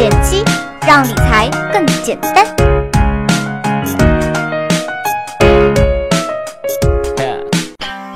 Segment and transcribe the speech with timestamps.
[0.00, 0.42] 减七，
[0.86, 2.46] 让理财更简单。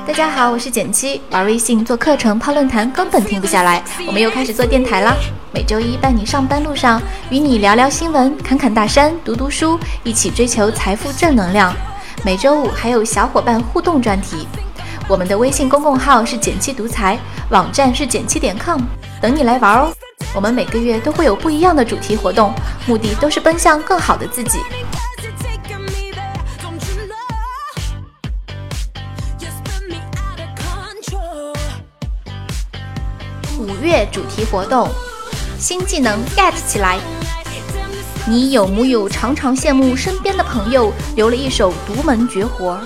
[0.07, 3.83] 大家好，我是减七，玩微信、做课程、泡论坛根本停不下来。
[4.07, 5.13] 我们又开始做电台啦，
[5.53, 6.99] 每周一伴你上班路上，
[7.29, 11.71] 与你聊聊新闻，侃侃大山，读读书，一起追求财富正能量。
[12.23, 14.47] 每周五还有小伙伴互动专题。
[15.07, 17.15] 我们的微信公共号是减七独裁，
[17.49, 18.81] 网站是减七点 com，
[19.21, 19.93] 等你来玩哦。
[20.35, 22.53] 我们每个月都会有不一样的主题活动，
[22.85, 24.59] 目的都是奔向更好的自己。
[33.57, 34.89] 五月主题活动，
[35.57, 36.99] 新技能 get 起来。
[38.27, 42.77] 你有木有常常羡慕身边的朋友留了一手独门绝活？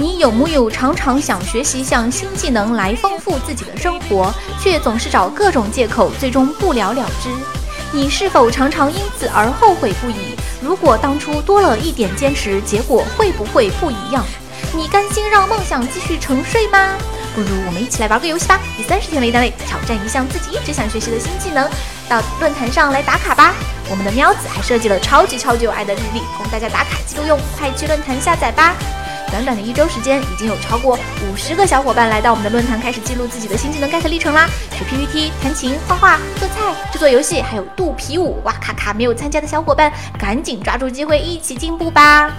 [0.00, 7.28] 你有木有常常想学习一项新技能来丰富自己的生活，却总是找各种借口，最终不了了之？
[7.90, 10.36] 你是否常常因此而后悔不已？
[10.62, 14.24] 如果当初多了一点坚持，结果会不会不一样？
[14.72, 16.94] 你甘心让梦想继续沉睡吗？
[17.34, 21.68] 不如我们一起来玩个游戏吧，以三十天为单位挑战一项自己一直想学习的新技能，
[22.08, 23.52] 到论坛上来打卡吧。
[23.90, 28.76] 我们的喵子还设计了超级超级有爱的日历，供大家打卡记录用，快去论坛下载吧。
[29.30, 34.48] 短短的一周时间，已经有超过五十个小伙伴来到我们的论坛，开始记录自己的新技能 get 历程啦！
[34.70, 38.92] 学 PPT、弹琴、画画、做菜、制作游戏，还有肚皮舞，哇咔咔！
[38.92, 42.32] 没有参加的小伙伴，赶紧抓住机会，一起进步吧！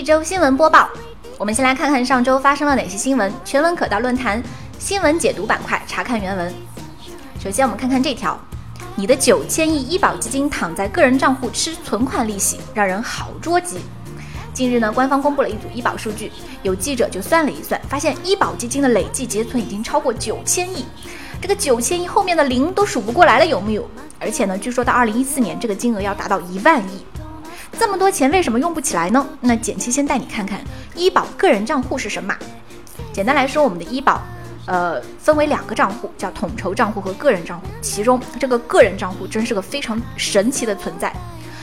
[0.00, 0.88] 一周新闻播报，
[1.36, 3.30] 我们先来看看上周发生了哪些新闻。
[3.44, 4.42] 全文可到论坛
[4.78, 6.50] 新闻解读板块查看原文。
[7.38, 8.34] 首先，我们看看这条：
[8.94, 13.76] 你的九千亿医保基金躺在个人账户吃存款利息，让人好捉急。
[14.54, 16.32] 近日呢，官方公布了一组医保数据，
[16.62, 20.86] 有记者就算了一算，发现医保基金的累计结存已经超过九千亿。
[21.42, 23.86] 这个九千亿后面的零都数不过来了，有木有？
[24.18, 27.04] 而且呢，据说到二零一四年，这个金额要达到一万亿。
[27.78, 29.26] 这么多钱为什么用不起来呢？
[29.40, 30.60] 那简七先带你看看
[30.94, 32.34] 医保个人账户是什么。
[33.12, 34.22] 简单来说，我们的医保，
[34.66, 37.66] 呃，分为两个账户，叫统筹账户和个人账户。
[37.80, 41.12] 其中这个个人账户真是个非常神奇的存在。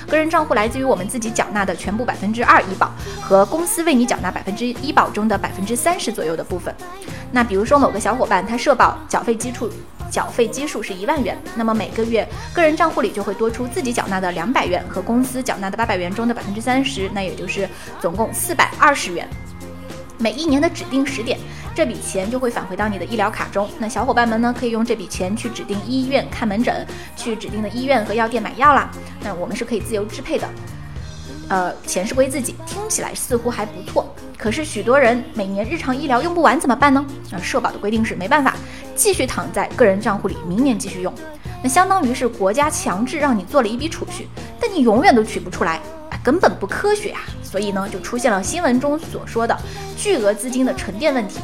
[0.08, 2.90] 个人账户来自于我们自己缴纳的全部百分之二医保
[3.22, 6.74] 和公司为你缴纳百分之医保中的百分之三十左右的部分。
[7.32, 9.70] 那比如说某个小伙伴他社保缴费基础。
[10.10, 17.68] 缴费基数是一万元，那么每个月个人账户里就会多出自己缴纳的两百元和公司缴纳的八百元中的百分之三十，那也就是
[18.02, 19.28] 总共四百二十元。
[20.20, 21.38] 每一年的指定时点，
[21.76, 23.70] 这笔钱就会返回到你的医疗卡中。
[23.78, 26.86] 那小伙伴们呢，可以用这笔钱去指定医院看门诊，
[27.16, 28.90] 去指定的医院和药店买药啦。
[29.22, 30.50] 那我们是可以自由支配的。
[31.50, 34.14] 呃，钱是归自己，听起来似乎还不错。
[34.38, 37.06] 可是许多人每年日常医疗用不完怎么办呢？
[37.32, 38.56] 那社保的规定是没办法。
[38.98, 41.14] 继续躺在个人账户里，明年继续用，
[41.64, 44.28] 那相当于是国家强制让你做了一笔储蓄，
[44.60, 45.80] 但你永远都取不出来，
[46.24, 47.22] 根本不科学啊！
[47.44, 49.56] 所以呢，就出现了新闻中所说的
[49.96, 51.40] 巨额资金的沉淀问题。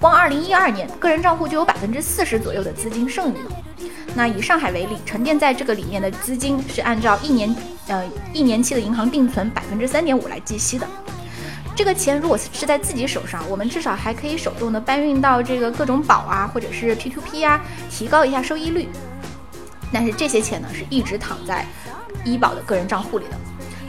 [0.00, 3.56] 光二零一二年，个人账户就有百分之四十左右的资金剩余了。
[4.14, 7.54] 那以上海为例，沉淀在这个里面的资金是按照一年
[7.88, 10.86] 呃一年期的银行定存百分之三点五来计息的。
[11.76, 18.88] 这个钱如果是在自己手上，我们至少还可以手动的搬运到这个各种宝啊，或者是 P2P 啊，提高一下收益率。
[19.92, 21.66] 但是这些钱呢，是一直躺在
[22.24, 23.36] 医保的个人账户里的，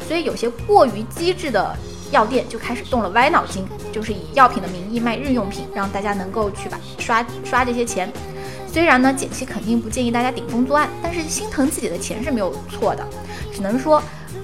[0.08, 1.76] 所以有些过于机智的
[2.12, 8.12] 药店就开始动了歪脑筋，就是以药品的名义卖日用品，让大家能够去把刷刷这些钱。
[8.68, 13.08] 虽然呢，简七肯定不建议大家顶风作案，但是心疼自己的钱是没有错的。
[13.54, 14.02] 只能说，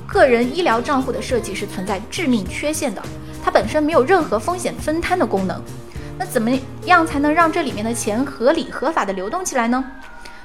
[0.07, 3.01] 个人医疗账户的设计是存在致命缺陷的。
[3.43, 5.61] 它本身没有任何风险分摊的功能，
[6.17, 6.51] 那怎么
[6.85, 9.83] 样才能让这里面的钱合理合法的流动起来呢？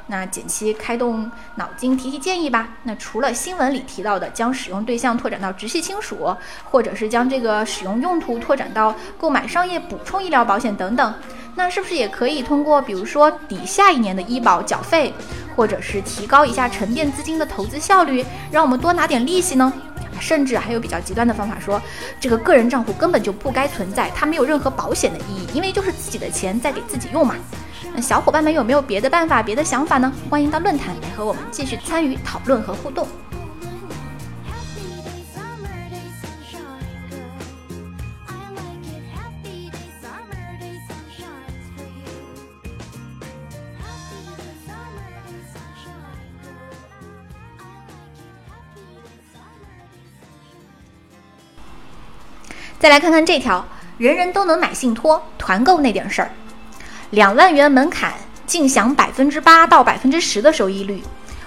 [0.08, 2.68] 那简七开动脑筋提提建议吧。
[2.84, 6.32] 那除了新闻里提到的将使用对象拓展到直系亲属，
[6.62, 11.12] 或者是将这个使用用途拓展到购买商业补充医疗保险等等，
[11.56, 15.12] 那是不是也可以通过比如说抵下一年的医保缴费，
[15.56, 19.72] 或者是提高一下沉淀资金的投资效率，让我们多拿点利息呢？
[20.20, 21.80] 甚至还有比较极端的方法，说
[22.20, 27.34] 这个个人账户根本就不该存在，它没有任何保险的意义，因为就是自己的钱在给自己用嘛。
[27.94, 30.12] 那小伙伴们有没有别的办法、别的想法呢？
[30.28, 33.06] 欢迎到论坛来和我们继续参与讨论和互动。
[52.86, 53.66] 再来看看这条，
[53.98, 56.30] 人人都能买信托，团购那点事儿，
[57.10, 58.14] 两万元门槛，
[58.46, 61.02] 尽享百分之八到百分之十的收益率。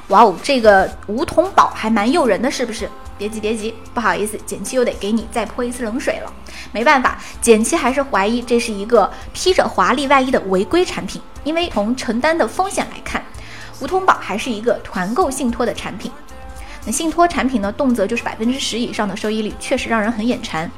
[0.10, 2.90] 哇哦，这个梧桐宝还蛮诱人的，是不是？
[3.18, 6.34] 别急别急，不好意思，简七又得给你再泼一次冷水了。
[6.74, 13.24] 没办法，简七还是怀疑这是一个披着华丽外衣的违规产品，因为从承担的风险来看，
[13.80, 16.12] 梧桐宝还是一个团购信托的产品。
[16.84, 20.70] 那信托产品呢，动辄就是百分之十以上的收益率，确实让人很眼馋。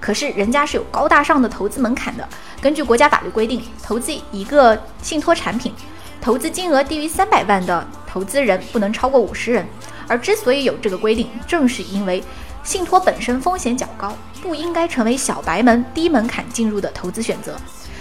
[0.00, 2.28] 可是人家是有高大上的投资门槛的，
[2.60, 5.72] 根据国家法律规定，投资一个信托产品，
[6.20, 9.66] 投资金额低于三百万的投资人不能超过五十人。
[10.06, 12.22] 而之所以有这个规定，正是因为
[12.62, 17.56] 信托本身风险较高，不应该成为小白们低门槛进入的投资选择。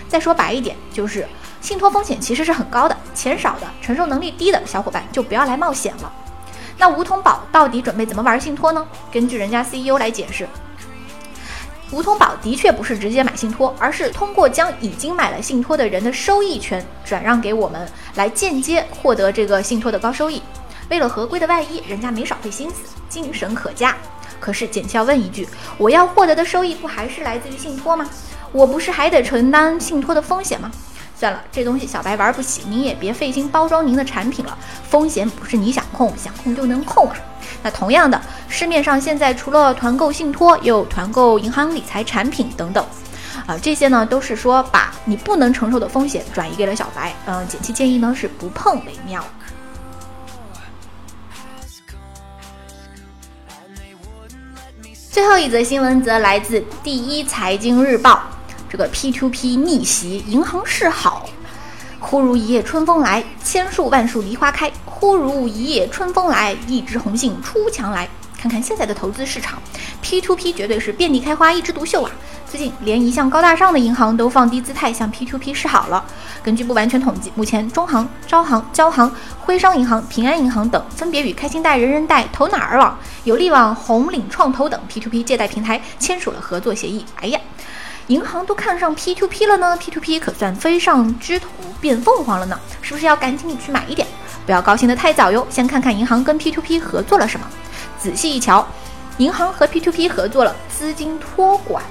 [0.08, 1.28] 再说白一点，就是
[1.60, 6.12] 信托风险其实是很高的，钱少的、承受能力低的小伙伴就不要来冒险了。
[6.78, 8.88] 那梧桐宝到底准备怎么玩信托呢？
[9.12, 10.48] 根据人家 CEO 来解释，
[11.92, 20.42] 梧桐宝的确不是直接买信托，而是通过将已经买了信托的人的收益权转让给我们，来间接获得这个信托的高收益。
[20.90, 22.76] 为了合规的外衣，人家没少费心思，
[23.08, 23.96] 精神可嘉。
[24.40, 25.48] 可是简要问一句，
[25.78, 28.10] 我要获得的收益不还是来自于信托吗？
[28.52, 30.70] 我不是还得承担信托的风险吗？
[31.18, 34.58] 算了，这东西小白玩不起，您也别费心包装您的产品了。
[34.90, 37.16] 风险不是你想控想控就能控啊。
[37.64, 42.86] 那同样的，市面上现在除了团购信托，也有团购银行理财产品等等，
[43.46, 47.14] 啊，这些呢都是说把你不能承受的风险转移给了小白。
[47.26, 49.24] 嗯，简七建议呢是不碰为妙。
[55.12, 58.22] 最后一则新闻则来自第一财经日报。
[58.70, 61.28] 这个 P2P 逆袭，银行是好。
[62.00, 64.72] 忽如一夜春风来，千树万树梨花开。
[65.00, 68.10] 忽如一夜春风来，一枝红杏出墙来。
[68.36, 69.62] 看看现在的投资市场
[70.02, 72.12] ，P to P 绝对是遍地开花，一枝独秀啊！
[72.50, 76.04] 最近连一向高大上的银行都放低姿态向 P to P 示好了。
[76.42, 87.06] 根据不完全统计，目前中行、招行、交行、徽商银行、平安银行等分别与开心贷、人人贷、投哪儿网、有利网、红岭创投等 P to P 借贷平台签署了合作协议。
[87.18, 87.40] 哎呀！
[88.08, 91.48] 银行都看上 P to P 了呢，P to P 可算飞上枝头
[91.80, 94.08] 变凤凰了呢，是不是要赶紧去买一点？
[94.48, 97.46] 不要高兴得太早哟，先看看银行跟 P2P 合作了什么。
[98.00, 98.66] 仔细一瞧，
[99.18, 101.84] 银行和 P2P 合作了资金托管。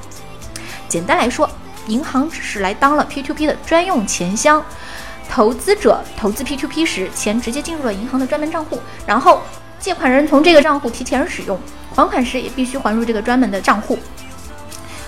[0.88, 1.46] 简单来说，
[1.86, 4.64] 银行只是来当了 P2P 的专用钱箱，
[5.28, 9.42] 投资者投资 P2P 时，钱直接进入了银行的专门账户，然后
[9.78, 11.60] 借款人从这个账户提前使用，
[11.94, 13.98] 还款时也必须还入这个专门的账户。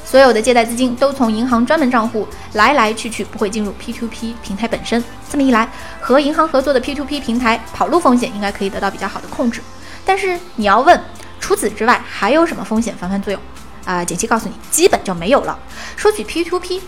[0.08, 5.05] 所有的借贷资金都从银行专门账户来来去去，不会进入 P2P 平台本身。
[5.28, 5.69] 这么一来，
[6.00, 9.60] 和银行合作的 P2P 平台跑路风险应该可以得到比较好的控制。
[10.06, 10.99] 但是你要问，
[11.38, 13.38] 除此之外还有什么风险防范作用？
[13.84, 15.58] 啊，简七告诉你，基本就没有了。
[15.94, 16.81] 说起 P2P，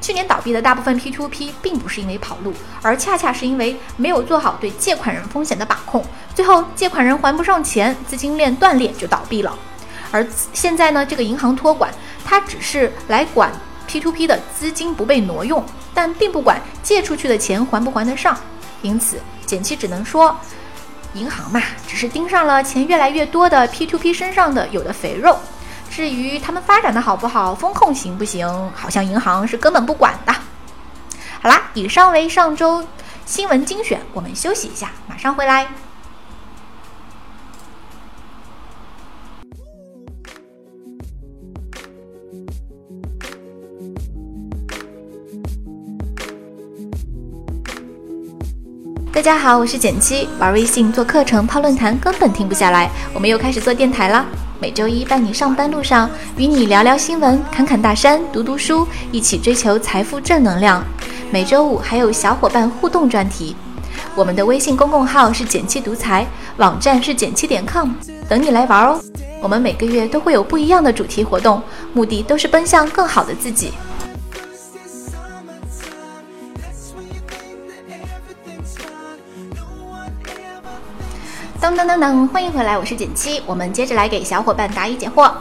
[0.00, 6.02] 去年倒闭的大部分 P2P 并不是因为跑路，而恰恰是因为没有做好对借款人风险的把控，
[6.34, 9.54] 最后借款人还不上钱，资金链断裂就倒闭了。
[10.14, 11.92] 而现在呢，这个银行托管。
[12.24, 13.52] 它只是来管
[13.86, 15.62] P to P 的资金不被挪用，
[15.92, 18.34] 但并不管借出去的钱还不还得上。
[18.80, 20.34] 因此，简七只能说，
[21.12, 25.38] 银行嘛，只是盯上了钱越来越多的 P to P 身上的有的肥肉。
[25.90, 30.32] 至于他们发展的好不好，风控行不行，好像银行是根本不管的。
[31.42, 32.86] 好啦，以上为上周
[33.26, 35.66] 新闻精选，我们休息一下，马上回来。
[49.14, 52.90] 大家好，我是简七，玩微信、做课程、泡论坛根本停不下来。
[53.14, 54.26] 我们又开始做电台了，
[54.58, 60.82] 每周一伴你上班路上，与你聊聊新闻、侃侃大山、读读书，一起追求财富正能量。
[61.30, 63.54] 每周五还有小伙伴互动专题。
[64.16, 67.90] 我们的微信公共号是简七独裁，网站是简七点 com，
[68.28, 69.00] 等你来玩哦。
[69.40, 73.70] 我们每个月都会有不一样的主题活动，目的都是奔向更好的自己。
[81.64, 83.42] 当当当当，欢迎回来，我是简七。
[83.46, 85.32] 我们接着来给小伙伴答疑解惑。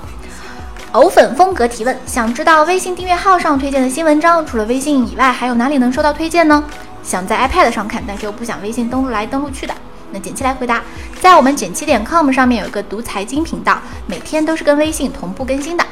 [0.94, 6.63] 藕粉风格提问：想知道微信订阅号上推荐的新文章，除了微信以外，还有哪里能收到推荐呢？
[7.03, 9.75] 想在 iPad 上看，但是又不想微信登录来登录去的，
[10.12, 10.82] 那简七来回答：
[11.20, 13.77] 在我们简七点 com 上面有一个读财经频道，
[14.08, 15.84] 每天都是跟微信同步更新的。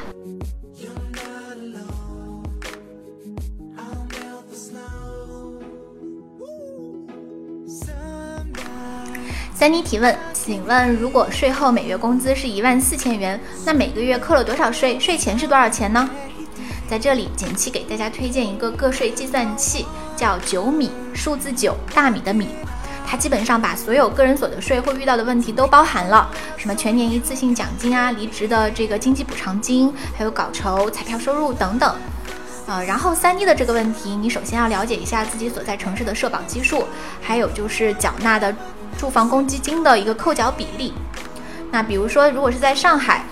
[9.62, 15.00] 三妮提问，请问如果税后每月工资是一万四千元，那每个月扣了多少税？
[15.00, 16.10] 税前是多少钱呢？
[16.89, 19.86] 在这里，简七给大家推荐一个个税计算器，
[20.18, 22.48] 叫九米，数字九，大米的米。
[23.06, 26.27] 它基本上把所有个人所得税会遇到的问题都包含了，
[26.58, 31.96] 什么全年一次性奖金啊、离职的这个经济补偿金，还有稿酬、彩票收入等等。
[32.65, 36.86] 呃，然后三 D 的这个问题，你首先要了解一下自己所在城市的社保基数，
[37.22, 38.56] 还有就是缴纳的
[39.01, 40.93] 住房公积金的一个扣缴比例。
[41.72, 43.25] 那比如说，如果是在上海，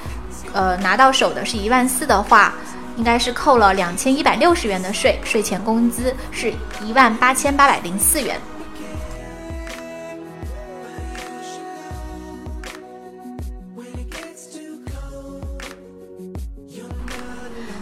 [0.52, 2.56] 呃，拿到手的是一万四的话，
[2.98, 6.52] 应该是扣了两千一百六十元的税，税前工资是
[6.84, 8.42] 一万八千八百零四元。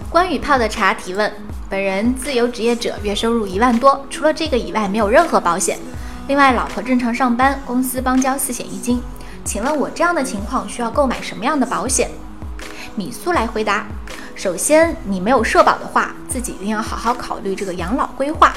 [0.10, 1.32] 关羽泡的茶提问：
[1.70, 5.80] 本人自由职业者，月收入一万多，除了这个以外没有任何保险。
[6.28, 9.02] 另外，老婆正常上班，公司帮交四险一金。
[9.46, 12.10] 请问我这样的情况需要购买什么样的保险？
[12.96, 13.86] 米苏来回答：
[14.36, 18.54] 首先，你没有社保的话，自己一定要好好考虑这个养老规划。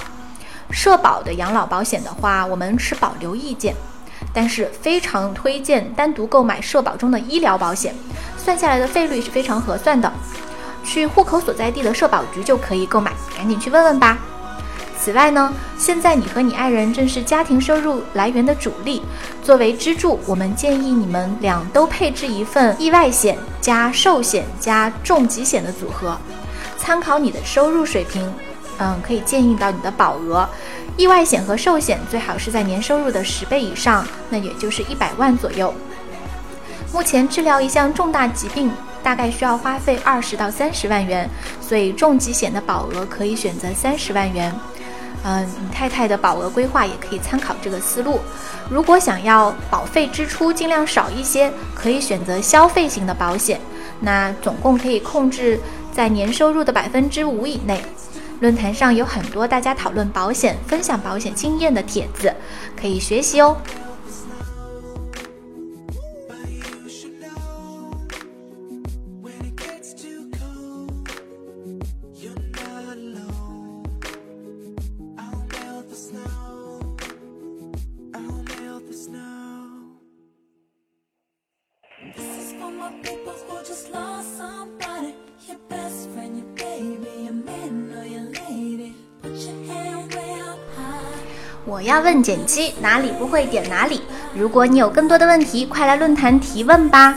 [0.73, 3.77] 社保的养老保险的话，我们持保留意见，
[4.35, 7.95] 但是非常推荐单独购买社保中的医疗保险，
[8.37, 10.13] 算下来的费率是非常合算的。
[10.83, 14.19] 去户口所在地的社保局就可以购买，赶紧去问问吧。
[15.03, 19.01] 此外呢，现在你和你爱人正是家庭收入来源的主力，
[19.43, 26.19] 作为支柱，我们建议你们俩都配置一份意外险加寿险加重疾险的组合，
[26.77, 28.31] 参考你的收入水平，
[28.79, 30.47] 嗯，可以建议到你的保额。
[30.99, 35.73] 意外险和寿险最好是在年收入的十倍以上，那也就是一百万左右。
[36.93, 38.71] 目前治疗一项重大疾病。
[39.03, 41.27] 大概需要花费二十到三十万元，
[41.59, 44.55] 所以重疾险的保额可以选择三十万元。
[45.23, 48.21] 嗯，你太太的保额规划也可以参考这个思路。
[48.71, 53.61] 如果想要保费支出尽量少一些，可以选择消费型的保险，
[54.01, 55.61] 那总共可以控制
[55.93, 57.83] 在年收入的百分之五以内。
[58.41, 62.35] 论坛上有很多大家讨论保险、分享保险经验的帖子，
[62.81, 63.55] 可以学习哦。
[91.67, 94.01] 我要问简七哪里不会点哪里。
[94.35, 97.15] 如果你有更多的问题，快来论坛提问吧。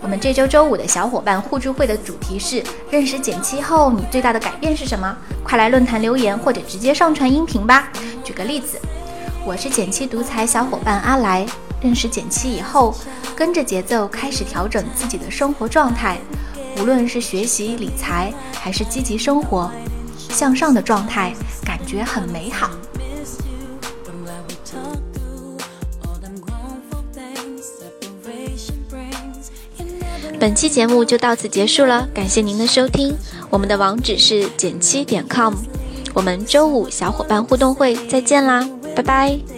[0.00, 5.16] 我们这周周五的小伙伴互助会的主题是认识简七后你最大的改变是什么？
[5.42, 7.90] 快来论坛留言或者直接上传音频吧。
[8.22, 8.78] 举个例子，
[9.44, 11.46] 我是简七独裁小伙伴阿来，
[11.80, 12.94] 认识简七以后，
[13.34, 16.18] 跟着节奏开始调整自己的生活状态，
[16.78, 19.70] 无论是学习理财还是积极生活，
[20.28, 21.32] 向上的状态
[21.64, 22.70] 感觉很美好。
[30.38, 33.16] 本期节目就到此结束了，感谢您的收听。
[33.50, 35.54] 我们的网址是减七点 com，
[36.12, 39.55] 我们周五小伙伴互动会再见啦，拜拜。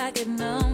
[0.00, 0.69] I it now.